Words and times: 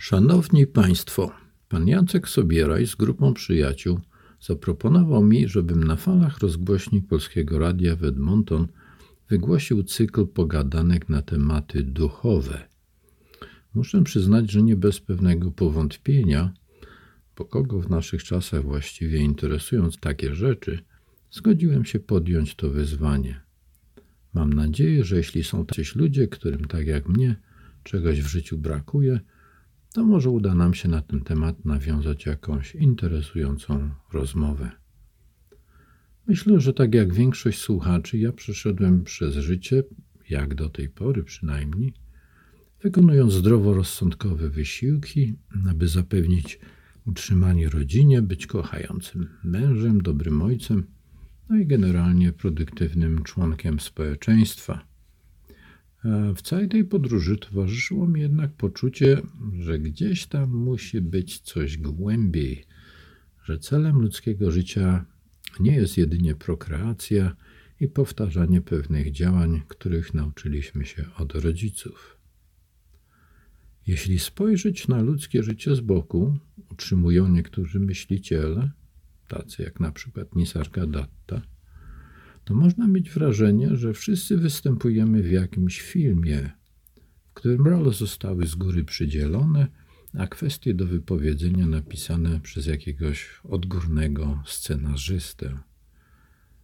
Szanowni 0.00 0.66
Państwo, 0.66 1.32
pan 1.68 1.88
Jacek 1.88 2.28
Sobieraj 2.28 2.86
z 2.86 2.94
grupą 2.94 3.34
przyjaciół 3.34 4.00
zaproponował 4.40 5.24
mi, 5.24 5.48
żebym 5.48 5.84
na 5.84 5.96
falach 5.96 6.38
rozgłośni 6.38 7.02
Polskiego 7.02 7.58
Radia 7.58 7.96
w 7.96 8.04
Edmonton 8.04 8.68
wygłosił 9.28 9.82
cykl 9.82 10.26
pogadanek 10.26 11.08
na 11.08 11.22
tematy 11.22 11.82
duchowe. 11.82 12.68
Muszę 13.74 14.04
przyznać, 14.04 14.50
że 14.50 14.62
nie 14.62 14.76
bez 14.76 15.00
pewnego 15.00 15.50
powątpienia, 15.50 16.52
bo 17.36 17.44
kogo 17.44 17.80
w 17.80 17.90
naszych 17.90 18.24
czasach 18.24 18.62
właściwie 18.62 19.18
interesują 19.18 19.88
takie 20.00 20.34
rzeczy, 20.34 20.78
zgodziłem 21.30 21.84
się 21.84 21.98
podjąć 21.98 22.54
to 22.54 22.70
wyzwanie. 22.70 23.40
Mam 24.34 24.52
nadzieję, 24.52 25.04
że 25.04 25.16
jeśli 25.16 25.44
są 25.44 25.66
tacy 25.66 25.82
ludzie, 25.94 26.28
którym 26.28 26.64
tak 26.64 26.86
jak 26.86 27.08
mnie 27.08 27.36
czegoś 27.82 28.22
w 28.22 28.26
życiu 28.26 28.58
brakuje, 28.58 29.20
to 29.98 30.04
może 30.04 30.30
uda 30.30 30.54
nam 30.54 30.74
się 30.74 30.88
na 30.88 31.02
ten 31.02 31.20
temat 31.20 31.64
nawiązać 31.64 32.26
jakąś 32.26 32.74
interesującą 32.74 33.90
rozmowę. 34.12 34.70
Myślę, 36.26 36.60
że 36.60 36.72
tak 36.72 36.94
jak 36.94 37.14
większość 37.14 37.60
słuchaczy, 37.60 38.18
ja 38.18 38.32
przeszedłem 38.32 39.04
przez 39.04 39.34
życie, 39.34 39.82
jak 40.30 40.54
do 40.54 40.68
tej 40.68 40.88
pory 40.88 41.24
przynajmniej, 41.24 41.94
wykonując 42.82 43.32
zdroworozsądkowe 43.32 44.50
wysiłki, 44.50 45.34
aby 45.70 45.88
zapewnić 45.88 46.58
utrzymanie 47.06 47.68
rodzinie, 47.68 48.22
być 48.22 48.46
kochającym 48.46 49.28
mężem, 49.44 50.02
dobrym 50.02 50.42
ojcem, 50.42 50.86
no 51.48 51.56
i 51.56 51.66
generalnie 51.66 52.32
produktywnym 52.32 53.22
członkiem 53.22 53.80
społeczeństwa. 53.80 54.87
W 56.36 56.42
całej 56.42 56.68
tej 56.68 56.84
podróży 56.84 57.36
towarzyszyło 57.36 58.08
mi 58.08 58.20
jednak 58.20 58.52
poczucie, 58.52 59.22
że 59.60 59.78
gdzieś 59.78 60.26
tam 60.26 60.50
musi 60.50 61.00
być 61.00 61.40
coś 61.40 61.78
głębiej, 61.78 62.64
że 63.44 63.58
celem 63.58 63.96
ludzkiego 63.96 64.50
życia 64.50 65.04
nie 65.60 65.76
jest 65.76 65.98
jedynie 65.98 66.34
prokreacja 66.34 67.36
i 67.80 67.88
powtarzanie 67.88 68.60
pewnych 68.60 69.12
działań, 69.12 69.62
których 69.68 70.14
nauczyliśmy 70.14 70.86
się 70.86 71.04
od 71.16 71.34
rodziców. 71.34 72.18
Jeśli 73.86 74.18
spojrzeć 74.18 74.88
na 74.88 75.02
ludzkie 75.02 75.42
życie 75.42 75.74
z 75.74 75.80
boku, 75.80 76.38
utrzymują 76.70 77.28
niektórzy 77.28 77.80
myśliciele, 77.80 78.70
tacy 79.28 79.62
jak 79.62 79.80
na 79.80 79.92
przykład 79.92 80.36
Nisarka 80.36 80.86
Datta, 80.86 81.42
to 82.48 82.54
można 82.54 82.86
mieć 82.86 83.10
wrażenie, 83.10 83.76
że 83.76 83.92
wszyscy 83.92 84.36
występujemy 84.36 85.22
w 85.22 85.30
jakimś 85.30 85.80
filmie, 85.80 86.50
w 87.30 87.34
którym 87.34 87.66
role 87.66 87.92
zostały 87.92 88.46
z 88.46 88.54
góry 88.54 88.84
przydzielone, 88.84 89.66
a 90.18 90.26
kwestie 90.26 90.74
do 90.74 90.86
wypowiedzenia 90.86 91.66
napisane 91.66 92.40
przez 92.40 92.66
jakiegoś 92.66 93.40
odgórnego 93.44 94.42
scenarzystę. 94.46 95.58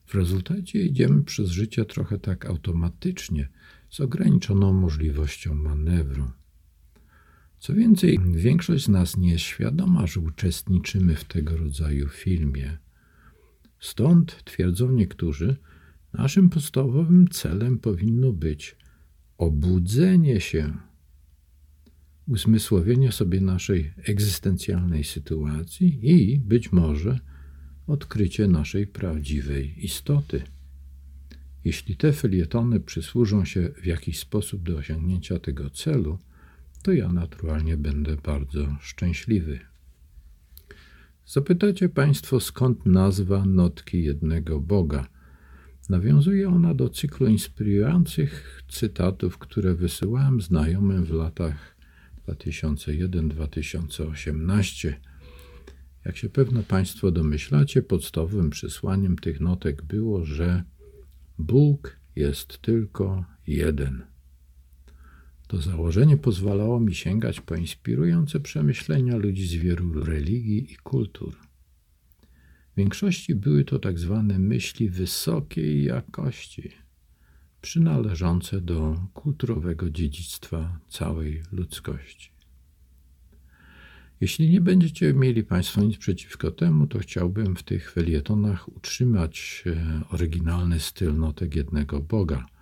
W 0.06 0.14
rezultacie 0.14 0.86
idziemy 0.86 1.24
przez 1.24 1.50
życie 1.50 1.84
trochę 1.84 2.18
tak 2.18 2.46
automatycznie, 2.46 3.48
z 3.90 4.00
ograniczoną 4.00 4.72
możliwością 4.72 5.55
manewru. 5.55 6.30
Co 7.58 7.74
więcej, 7.74 8.20
większość 8.32 8.84
z 8.84 8.88
nas 8.88 9.16
nie 9.16 9.30
jest 9.30 9.44
świadoma, 9.44 10.06
że 10.06 10.20
uczestniczymy 10.20 11.14
w 11.14 11.24
tego 11.24 11.56
rodzaju 11.56 12.08
filmie. 12.08 12.78
Stąd, 13.80 14.44
twierdzą 14.44 14.92
niektórzy, 14.92 15.56
naszym 16.15 16.51
podstawowym 16.51 17.29
celem 17.29 17.79
powinno 17.79 18.33
być 18.33 18.77
obudzenie 19.39 20.41
się, 20.41 20.73
uzmysłowienie 22.29 23.12
sobie 23.12 23.41
naszej 23.41 23.93
egzystencjalnej 24.05 25.05
sytuacji 25.05 26.11
i 26.11 26.39
być 26.39 26.73
może 26.73 27.19
odkrycie 27.87 28.48
naszej 28.48 28.87
prawdziwej 28.87 29.85
istoty. 29.85 30.42
Jeśli 31.64 31.97
te 31.97 32.13
felietony 32.13 32.80
przysłużą 32.80 33.45
się 33.45 33.70
w 33.83 33.86
jakiś 33.86 34.19
sposób 34.19 34.63
do 34.63 34.77
osiągnięcia 34.77 35.39
tego 35.39 35.70
celu, 35.70 36.19
to 36.83 36.92
ja 36.92 37.13
naturalnie 37.13 37.77
będę 37.77 38.17
bardzo 38.17 38.77
szczęśliwy. 38.80 39.58
Zapytacie 41.27 41.89
Państwo, 41.89 42.41
skąd 42.41 42.86
nazwa 42.86 43.45
Notki 43.45 44.03
Jednego 44.03 44.61
Boga? 44.61 45.14
Nawiązuje 45.89 46.48
ona 46.48 46.74
do 46.74 46.89
cyklu 46.89 47.27
inspirujących 47.27 48.62
cytatów, 48.68 49.39
które 49.39 49.74
wysyłałem 49.74 50.40
znajomym 50.40 51.05
w 51.05 51.11
latach 51.11 51.77
2001-2018. 52.28 54.92
Jak 56.05 56.17
się 56.17 56.28
pewno 56.28 56.62
Państwo 56.62 57.11
domyślacie, 57.11 57.83
podstawowym 57.83 58.50
przesłaniem 58.50 59.17
tych 59.17 59.40
notek 59.40 59.83
było, 59.83 60.24
że 60.24 60.64
Bóg 61.39 61.96
jest 62.17 62.58
tylko 62.58 63.24
jeden. 63.46 64.02
To 65.46 65.56
założenie 65.56 66.17
pozwalało 66.17 66.80
mi 66.80 66.94
sięgać 66.94 67.40
po 67.40 67.55
inspirujące 67.55 68.40
przemyślenia 68.40 69.17
ludzi 69.17 69.46
z 69.46 69.55
wielu 69.55 70.05
religii 70.05 70.73
i 70.73 70.77
kultur. 70.77 71.36
W 72.74 72.77
większości 72.77 73.35
były 73.35 73.64
to 73.64 73.79
tak 73.79 73.98
zwane 73.98 74.39
myśli 74.39 74.90
wysokiej 74.90 75.85
jakości, 75.85 76.70
przynależące 77.61 78.61
do 78.61 79.07
kulturowego 79.14 79.90
dziedzictwa 79.90 80.79
całej 80.89 81.42
ludzkości. 81.52 82.30
Jeśli 84.20 84.51
nie 84.51 84.61
będziecie 84.61 85.14
mieli 85.14 85.45
Państwo 85.45 85.83
nic 85.83 85.96
przeciwko 85.96 86.51
temu, 86.51 86.86
to 86.86 86.98
chciałbym 86.98 87.57
w 87.57 87.62
tych 87.62 87.92
felietonach 87.92 88.68
utrzymać 88.77 89.64
e, 89.67 90.01
oryginalny 90.11 90.80
styl 90.80 91.17
notek 91.17 91.56
jednego 91.56 92.01
Boga– 92.01 92.46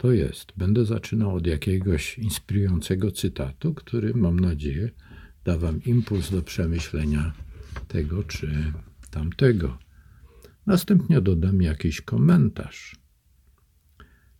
to 0.00 0.12
jest, 0.12 0.52
będę 0.56 0.84
zaczynał 0.84 1.34
od 1.34 1.46
jakiegoś 1.46 2.18
inspirującego 2.18 3.10
cytatu, 3.10 3.74
który 3.74 4.14
mam 4.14 4.40
nadzieję 4.40 4.90
da 5.44 5.58
Wam 5.58 5.84
impuls 5.84 6.30
do 6.30 6.42
przemyślenia 6.42 7.32
tego 7.88 8.24
czy 8.24 8.72
tamtego. 9.10 9.78
Następnie 10.66 11.20
dodam 11.20 11.62
jakiś 11.62 12.00
komentarz. 12.00 12.96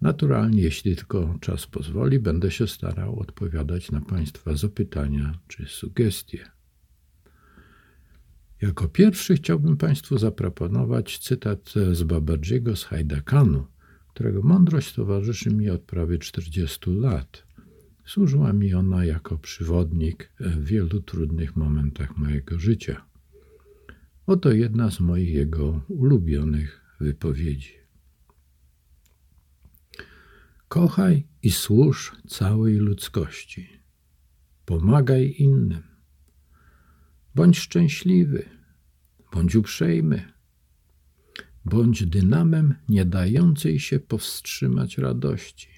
Naturalnie, 0.00 0.62
jeśli 0.62 0.96
tylko 0.96 1.38
czas 1.40 1.66
pozwoli, 1.66 2.18
będę 2.18 2.50
się 2.50 2.66
starał 2.66 3.20
odpowiadać 3.20 3.90
na 3.90 4.00
Państwa 4.00 4.54
zapytania 4.54 5.38
czy 5.48 5.66
sugestie. 5.66 6.50
Jako 8.62 8.88
pierwszy 8.88 9.34
chciałbym 9.34 9.76
Państwu 9.76 10.18
zaproponować 10.18 11.18
cytat 11.18 11.74
z 11.92 12.02
Babadziego 12.02 12.76
z 12.76 12.84
Hajdakanu– 12.84 13.66
którego 14.20 14.42
mądrość 14.42 14.94
towarzyszy 14.94 15.50
mi 15.50 15.70
od 15.70 15.82
prawie 15.82 16.18
40 16.18 16.90
lat. 16.90 17.46
Służyła 18.04 18.52
mi 18.52 18.74
ona 18.74 19.04
jako 19.04 19.38
przywodnik 19.38 20.32
w 20.40 20.64
wielu 20.64 21.00
trudnych 21.00 21.56
momentach 21.56 22.16
mojego 22.16 22.58
życia. 22.58 23.04
Oto 24.30 24.52
jedna 24.52 24.90
z 24.90 25.00
moich 25.00 25.34
jego 25.34 25.80
ulubionych 25.88 26.80
wypowiedzi. 27.00 27.74
Kochaj 30.68 31.26
i 31.42 31.50
służ 31.50 32.16
całej 32.28 32.76
ludzkości. 32.76 33.68
Pomagaj 34.64 35.34
innym. 35.38 35.82
Bądź 37.34 37.58
szczęśliwy, 37.58 38.48
bądź 39.32 39.54
uprzejmy, 39.54 40.32
bądź 41.64 42.06
dynamem 42.06 42.74
nie 42.88 43.04
dającej 43.04 43.80
się 43.80 44.00
powstrzymać 44.00 44.98
radości. 44.98 45.68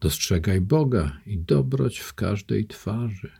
Dostrzegaj 0.00 0.60
Boga 0.60 1.20
i 1.26 1.38
dobroć 1.38 1.98
w 1.98 2.14
każdej 2.14 2.66
twarzy. 2.66 3.30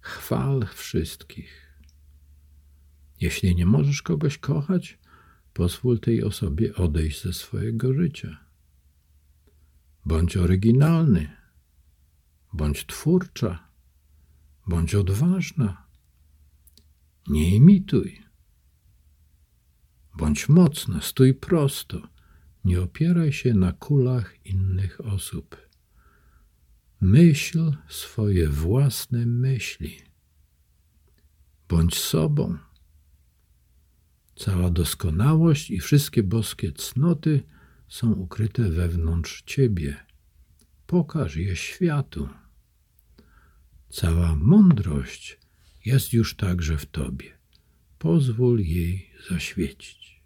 Chwal 0.00 0.66
wszystkich. 0.74 1.71
Jeśli 3.22 3.54
nie 3.56 3.66
możesz 3.66 4.02
kogoś 4.02 4.38
kochać, 4.38 4.98
pozwól 5.52 6.00
tej 6.00 6.22
osobie 6.22 6.74
odejść 6.74 7.22
ze 7.22 7.32
swojego 7.32 7.94
życia. 7.94 8.44
Bądź 10.04 10.36
oryginalny, 10.36 11.36
bądź 12.52 12.86
twórcza, 12.86 13.68
bądź 14.66 14.94
odważna. 14.94 15.86
Nie 17.28 17.54
imituj. 17.56 18.22
Bądź 20.14 20.48
mocna, 20.48 21.00
stój 21.00 21.34
prosto. 21.34 22.08
Nie 22.64 22.80
opieraj 22.80 23.32
się 23.32 23.54
na 23.54 23.72
kulach 23.72 24.46
innych 24.46 25.00
osób. 25.00 25.56
Myśl 27.00 27.72
swoje 27.88 28.48
własne 28.48 29.26
myśli. 29.26 29.98
Bądź 31.68 31.98
sobą. 31.98 32.71
Cała 34.36 34.70
doskonałość 34.70 35.70
i 35.70 35.80
wszystkie 35.80 36.22
boskie 36.22 36.72
cnoty 36.72 37.42
są 37.88 38.12
ukryte 38.12 38.70
wewnątrz 38.70 39.42
ciebie. 39.42 39.96
Pokaż 40.86 41.36
je 41.36 41.56
światu. 41.56 42.28
Cała 43.88 44.34
mądrość 44.34 45.38
jest 45.84 46.12
już 46.12 46.36
także 46.36 46.76
w 46.76 46.86
Tobie. 46.86 47.38
Pozwól 47.98 48.60
jej 48.60 49.10
zaświecić. 49.30 50.22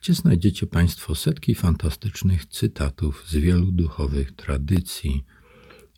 gdzie 0.00 0.14
znajdziecie 0.14 0.66
Państwo 0.66 1.14
setki 1.14 1.54
fantastycznych 1.54 2.46
cytatów 2.46 3.24
z 3.28 3.36
wielu 3.36 3.72
duchowych 3.72 4.32
tradycji. 4.32 5.24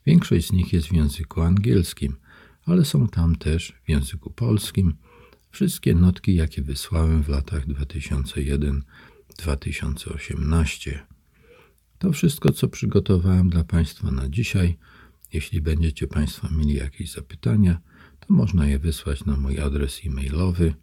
Większość 0.06 0.48
z 0.48 0.52
nich 0.52 0.72
jest 0.72 0.88
w 0.88 0.92
języku 0.92 1.40
angielskim, 1.40 2.16
ale 2.66 2.84
są 2.84 3.08
tam 3.08 3.36
też 3.36 3.80
w 3.84 3.88
języku 3.88 4.30
polskim 4.30 4.94
wszystkie 5.50 5.94
notki, 5.94 6.34
jakie 6.34 6.62
wysłałem 6.62 7.22
w 7.22 7.28
latach 7.28 7.66
2001-2018. 9.38 10.98
To 11.98 12.12
wszystko, 12.12 12.52
co 12.52 12.68
przygotowałem 12.68 13.50
dla 13.50 13.64
Państwa 13.64 14.10
na 14.10 14.28
dzisiaj. 14.28 14.78
Jeśli 15.32 15.60
będziecie 15.60 16.06
Państwo 16.06 16.48
mieli 16.50 16.74
jakieś 16.74 17.12
zapytania, 17.12 17.80
to 18.20 18.34
można 18.34 18.66
je 18.66 18.78
wysłać 18.78 19.24
na 19.24 19.36
mój 19.36 19.60
adres 19.60 20.00
e-mailowy 20.06 20.74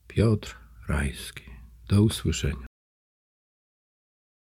Piotr 0.09 0.57
Rajski. 0.89 1.45
Do 1.89 2.03
usłyszenia. 2.03 2.66